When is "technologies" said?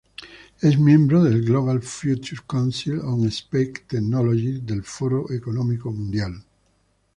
3.87-4.65